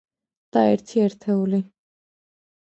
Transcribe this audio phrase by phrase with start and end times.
[0.55, 1.61] და ერთი ერთეული.